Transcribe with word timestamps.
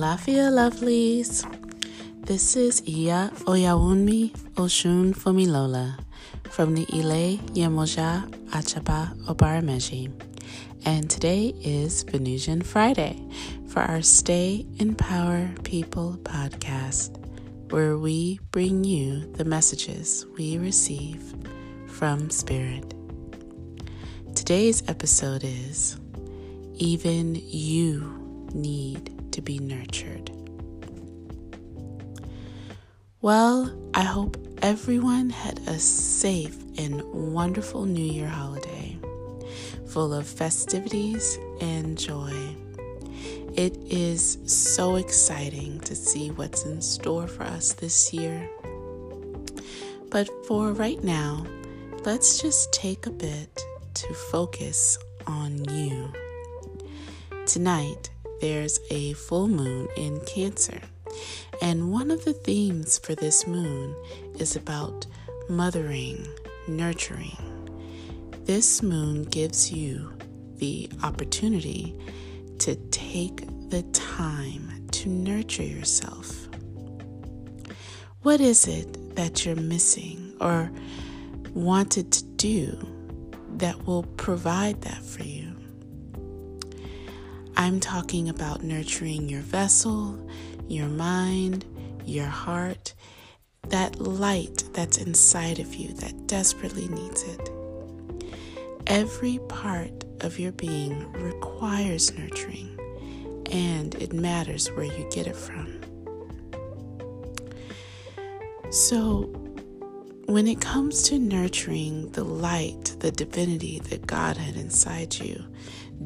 Alafia 0.00 0.48
lovelies. 0.48 1.44
This 2.24 2.56
is 2.56 2.80
Iya 2.88 3.28
Oyawunmi 3.44 4.32
Oshun 4.56 5.12
Fumilola 5.12 6.00
from 6.48 6.72
the 6.74 6.86
Ile 6.88 7.36
Yemoja 7.52 8.24
Achaba 8.48 9.12
Obarameji. 9.28 10.08
And 10.86 11.10
today 11.10 11.52
is 11.60 12.02
Venusian 12.04 12.62
Friday 12.62 13.20
for 13.68 13.80
our 13.80 14.00
Stay 14.00 14.64
in 14.78 14.94
Power 14.94 15.50
People 15.64 16.16
podcast, 16.22 17.20
where 17.70 17.98
we 17.98 18.40
bring 18.52 18.84
you 18.84 19.30
the 19.34 19.44
messages 19.44 20.24
we 20.38 20.56
receive 20.56 21.20
from 21.86 22.30
Spirit. 22.30 22.94
Today's 24.34 24.82
episode 24.88 25.44
is 25.44 25.98
Even 26.78 27.34
You 27.34 28.48
Need 28.54 29.19
to 29.32 29.42
be 29.42 29.58
nurtured. 29.58 30.30
Well, 33.22 33.70
I 33.94 34.02
hope 34.02 34.36
everyone 34.62 35.30
had 35.30 35.58
a 35.66 35.78
safe 35.78 36.56
and 36.78 37.02
wonderful 37.04 37.84
New 37.84 38.04
Year 38.04 38.28
holiday 38.28 38.98
full 39.90 40.14
of 40.14 40.26
festivities 40.26 41.38
and 41.60 41.98
joy. 41.98 42.32
It 43.56 43.76
is 43.90 44.38
so 44.46 44.96
exciting 44.96 45.80
to 45.80 45.96
see 45.96 46.30
what's 46.30 46.64
in 46.64 46.80
store 46.80 47.26
for 47.26 47.42
us 47.42 47.72
this 47.72 48.12
year. 48.14 48.48
But 50.10 50.28
for 50.46 50.72
right 50.72 51.02
now, 51.02 51.44
let's 52.04 52.40
just 52.40 52.72
take 52.72 53.06
a 53.06 53.10
bit 53.10 53.64
to 53.94 54.14
focus 54.14 54.96
on 55.26 55.64
you. 55.68 56.12
Tonight, 57.46 58.10
there's 58.40 58.80
a 58.90 59.12
full 59.14 59.48
moon 59.48 59.88
in 59.96 60.20
Cancer. 60.20 60.80
And 61.60 61.92
one 61.92 62.10
of 62.10 62.24
the 62.24 62.32
themes 62.32 62.98
for 62.98 63.14
this 63.14 63.46
moon 63.46 63.94
is 64.38 64.56
about 64.56 65.06
mothering, 65.48 66.26
nurturing. 66.68 67.36
This 68.44 68.82
moon 68.82 69.24
gives 69.24 69.70
you 69.70 70.12
the 70.56 70.90
opportunity 71.02 71.98
to 72.60 72.74
take 72.90 73.46
the 73.70 73.82
time 73.92 74.86
to 74.92 75.08
nurture 75.08 75.62
yourself. 75.62 76.48
What 78.22 78.40
is 78.40 78.66
it 78.68 79.16
that 79.16 79.46
you're 79.46 79.56
missing 79.56 80.34
or 80.40 80.70
wanted 81.54 82.12
to 82.12 82.24
do 82.24 82.78
that 83.56 83.86
will 83.86 84.02
provide 84.02 84.82
that 84.82 85.02
for 85.02 85.22
you? 85.22 85.39
I'm 87.60 87.78
talking 87.78 88.30
about 88.30 88.62
nurturing 88.64 89.28
your 89.28 89.42
vessel, 89.42 90.18
your 90.66 90.88
mind, 90.88 91.66
your 92.06 92.24
heart, 92.24 92.94
that 93.68 94.00
light 94.00 94.64
that's 94.72 94.96
inside 94.96 95.58
of 95.58 95.74
you 95.74 95.92
that 95.92 96.26
desperately 96.26 96.88
needs 96.88 97.22
it. 97.22 97.50
Every 98.86 99.40
part 99.50 100.04
of 100.22 100.38
your 100.38 100.52
being 100.52 101.12
requires 101.12 102.16
nurturing, 102.16 102.78
and 103.52 103.94
it 103.96 104.14
matters 104.14 104.68
where 104.68 104.86
you 104.86 105.06
get 105.10 105.26
it 105.26 105.36
from. 105.36 105.82
So, 108.70 109.30
when 110.30 110.46
it 110.46 110.60
comes 110.60 111.02
to 111.02 111.18
nurturing 111.18 112.08
the 112.12 112.22
light, 112.22 112.94
the 113.00 113.10
divinity 113.10 113.80
that 113.80 114.06
God 114.06 114.36
had 114.36 114.54
inside 114.54 115.18
you, 115.18 115.44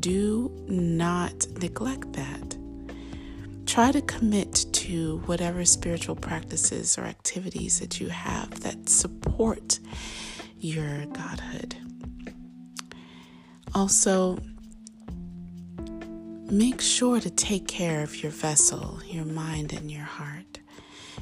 do 0.00 0.50
not 0.66 1.46
neglect 1.60 2.10
that. 2.14 2.56
Try 3.66 3.92
to 3.92 4.00
commit 4.00 4.64
to 4.72 5.18
whatever 5.26 5.66
spiritual 5.66 6.16
practices 6.16 6.96
or 6.96 7.02
activities 7.02 7.80
that 7.80 8.00
you 8.00 8.08
have 8.08 8.60
that 8.60 8.88
support 8.88 9.78
your 10.58 11.04
godhood. 11.06 11.76
Also, 13.74 14.38
make 16.50 16.80
sure 16.80 17.20
to 17.20 17.28
take 17.28 17.68
care 17.68 18.02
of 18.02 18.22
your 18.22 18.32
vessel, 18.32 19.00
your 19.06 19.26
mind, 19.26 19.74
and 19.74 19.90
your 19.90 20.04
heart. 20.04 20.60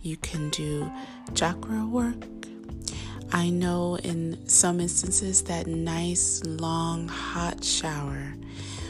You 0.00 0.16
can 0.18 0.50
do 0.50 0.88
chakra 1.34 1.84
work. 1.86 2.24
I 3.34 3.50
know 3.50 3.96
in 3.96 4.48
some 4.48 4.78
instances 4.78 5.42
that 5.42 5.66
nice, 5.66 6.40
long, 6.44 7.08
hot 7.08 7.64
shower 7.64 8.32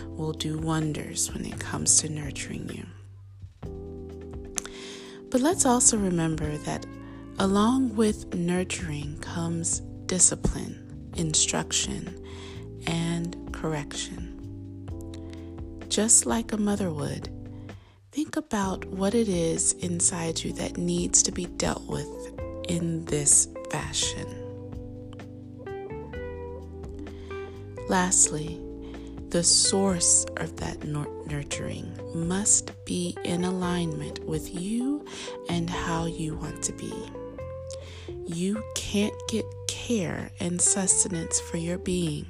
will 0.06 0.34
do 0.34 0.58
wonders 0.58 1.32
when 1.32 1.46
it 1.46 1.58
comes 1.58 2.02
to 2.02 2.10
nurturing 2.10 2.68
you. 2.68 2.84
But 5.30 5.40
let's 5.40 5.64
also 5.64 5.96
remember 5.96 6.58
that 6.58 6.84
along 7.38 7.96
with 7.96 8.34
nurturing 8.34 9.18
comes 9.20 9.80
discipline, 10.04 11.10
instruction, 11.16 12.22
and 12.86 13.50
correction. 13.50 14.86
Just 15.88 16.26
like 16.26 16.52
a 16.52 16.58
mother 16.58 16.90
would, 16.92 17.30
think 18.12 18.36
about 18.36 18.84
what 18.84 19.14
it 19.14 19.30
is 19.30 19.72
inside 19.72 20.44
you 20.44 20.52
that 20.52 20.76
needs 20.76 21.22
to 21.22 21.32
be 21.32 21.46
dealt 21.46 21.84
with 21.88 22.43
in 22.68 23.04
this 23.06 23.48
fashion. 23.70 24.26
Lastly, 27.88 28.60
the 29.28 29.42
source 29.42 30.24
of 30.36 30.56
that 30.56 30.84
nurturing 30.84 31.98
must 32.14 32.72
be 32.84 33.16
in 33.24 33.44
alignment 33.44 34.24
with 34.24 34.54
you 34.54 35.04
and 35.48 35.68
how 35.68 36.06
you 36.06 36.36
want 36.36 36.62
to 36.62 36.72
be. 36.72 36.92
You 38.26 38.62
can't 38.74 39.14
get 39.28 39.44
care 39.66 40.30
and 40.40 40.60
sustenance 40.60 41.40
for 41.40 41.56
your 41.56 41.78
being 41.78 42.26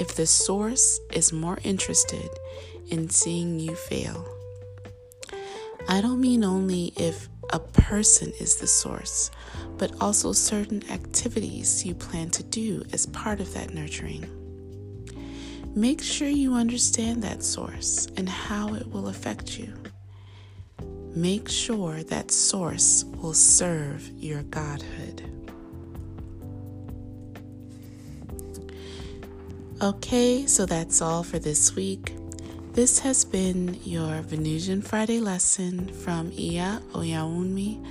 if 0.00 0.14
the 0.16 0.26
source 0.26 1.00
is 1.12 1.32
more 1.32 1.58
interested 1.62 2.28
in 2.90 3.08
seeing 3.08 3.58
you 3.58 3.74
fail. 3.74 4.26
I 5.88 6.00
don't 6.00 6.20
mean 6.20 6.44
only 6.44 6.92
if 6.96 7.28
a 7.52 7.58
person 7.58 8.32
is 8.40 8.56
the 8.56 8.66
source, 8.66 9.30
but 9.76 9.92
also 10.00 10.32
certain 10.32 10.82
activities 10.90 11.84
you 11.84 11.94
plan 11.94 12.30
to 12.30 12.42
do 12.42 12.82
as 12.92 13.06
part 13.06 13.40
of 13.40 13.52
that 13.54 13.74
nurturing. 13.74 14.28
Make 15.74 16.02
sure 16.02 16.28
you 16.28 16.54
understand 16.54 17.22
that 17.22 17.42
source 17.42 18.08
and 18.16 18.28
how 18.28 18.74
it 18.74 18.86
will 18.88 19.08
affect 19.08 19.58
you. 19.58 19.72
Make 21.14 21.48
sure 21.48 22.02
that 22.04 22.30
source 22.30 23.04
will 23.04 23.34
serve 23.34 24.08
your 24.16 24.42
godhood. 24.44 25.22
Okay, 29.82 30.46
so 30.46 30.66
that's 30.66 31.00
all 31.00 31.22
for 31.22 31.38
this 31.38 31.74
week. 31.74 32.12
This 32.72 33.00
has 33.00 33.24
been 33.24 33.80
your 33.82 34.22
Venusian 34.22 34.80
Friday 34.80 35.18
lesson 35.18 35.88
from 35.88 36.30
Iya 36.30 36.80
Oyawunmi 36.92 37.84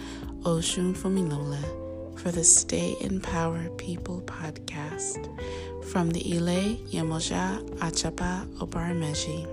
Oshun 0.43 0.95
Fumilola 0.95 2.17
for 2.17 2.31
the 2.31 2.45
Stay 2.45 2.95
in 3.01 3.19
Power 3.19 3.67
People 3.71 4.21
podcast 4.21 5.27
from 5.91 6.11
the 6.11 6.21
Ile 6.33 6.77
Yemoja 6.93 7.59
Achapa 7.79 8.47
Obarameji. 8.59 9.45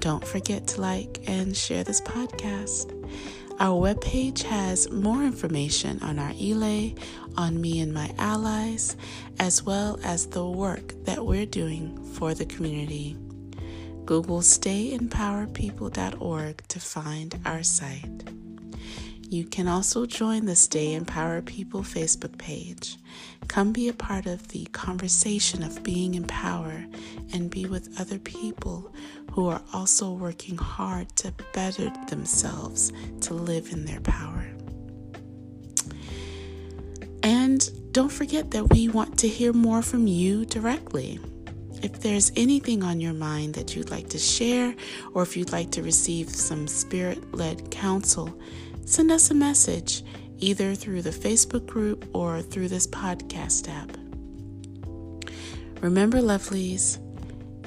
Don't 0.00 0.26
forget 0.26 0.66
to 0.68 0.80
like 0.80 1.20
and 1.26 1.54
share 1.54 1.84
this 1.84 2.00
podcast. 2.00 2.92
Our 3.60 3.94
webpage 3.94 4.42
has 4.44 4.90
more 4.90 5.22
information 5.22 6.02
on 6.02 6.18
our 6.18 6.32
Ile, 6.40 6.94
on 7.36 7.60
me 7.60 7.78
and 7.80 7.92
my 7.92 8.10
allies, 8.16 8.96
as 9.38 9.62
well 9.62 10.00
as 10.02 10.26
the 10.28 10.46
work 10.48 10.94
that 11.04 11.26
we're 11.26 11.44
doing 11.46 12.02
for 12.14 12.32
the 12.32 12.46
community. 12.46 13.18
Google 14.06 14.40
stayinpowerpeople.org 14.40 16.62
to 16.68 16.80
find 16.80 17.40
our 17.46 17.62
site. 17.62 18.28
You 19.30 19.46
can 19.46 19.66
also 19.66 20.04
join 20.04 20.44
the 20.44 20.54
Stay 20.54 20.92
in 20.92 21.06
Power 21.06 21.40
People 21.42 21.82
Facebook 21.82 22.38
page. 22.38 22.98
Come 23.48 23.72
be 23.72 23.88
a 23.88 23.94
part 23.94 24.26
of 24.26 24.48
the 24.48 24.66
conversation 24.66 25.62
of 25.62 25.82
being 25.82 26.14
in 26.14 26.24
power 26.24 26.84
and 27.32 27.50
be 27.50 27.66
with 27.66 27.98
other 27.98 28.18
people 28.18 28.92
who 29.32 29.48
are 29.48 29.62
also 29.72 30.12
working 30.12 30.56
hard 30.56 31.08
to 31.16 31.32
better 31.52 31.90
themselves 32.08 32.92
to 33.22 33.34
live 33.34 33.72
in 33.72 33.86
their 33.86 34.00
power. 34.00 34.46
And 37.22 37.92
don't 37.92 38.12
forget 38.12 38.50
that 38.50 38.70
we 38.70 38.88
want 38.88 39.18
to 39.20 39.28
hear 39.28 39.52
more 39.52 39.82
from 39.82 40.06
you 40.06 40.44
directly. 40.44 41.18
If 41.82 42.00
there's 42.00 42.32
anything 42.36 42.82
on 42.82 43.00
your 43.00 43.12
mind 43.12 43.54
that 43.54 43.74
you'd 43.76 43.90
like 43.90 44.08
to 44.10 44.18
share, 44.18 44.74
or 45.12 45.22
if 45.22 45.36
you'd 45.36 45.52
like 45.52 45.70
to 45.72 45.82
receive 45.82 46.30
some 46.30 46.66
spirit 46.66 47.34
led 47.34 47.70
counsel, 47.70 48.38
send 48.86 49.10
us 49.10 49.30
a 49.30 49.34
message 49.34 50.02
either 50.38 50.74
through 50.74 51.02
the 51.02 51.10
Facebook 51.10 51.66
group 51.66 52.08
or 52.14 52.42
through 52.42 52.68
this 52.68 52.86
podcast 52.86 53.68
app. 53.68 53.96
Remember, 55.80 56.18
lovelies, 56.18 56.98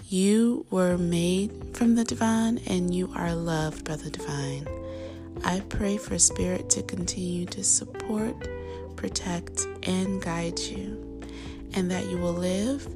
You 0.10 0.66
were 0.72 0.98
made 0.98 1.76
from 1.76 1.96
the 1.96 2.04
divine 2.04 2.60
and 2.68 2.96
you 2.96 3.12
are 3.16 3.36
loved 3.36 3.86
by 3.86 3.98
the 3.98 4.10
divine. 4.10 4.68
I 5.44 5.60
pray 5.70 5.98
for 5.98 6.18
Spirit 6.18 6.70
to 6.72 6.82
continue 6.82 7.46
to 7.48 7.64
support, 7.64 8.36
protect, 8.96 9.66
and 9.84 10.22
guide 10.22 10.60
you, 10.60 11.22
and 11.74 11.92
that 11.92 12.06
you 12.08 12.18
will 12.18 12.34
live 12.34 12.88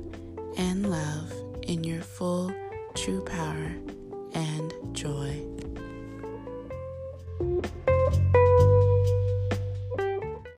and 0.62 0.88
love 0.92 1.34
in 1.64 1.84
your 1.84 2.02
full, 2.02 2.54
true 2.94 3.22
power 3.22 3.74
and 4.36 4.72
joy. 4.94 5.42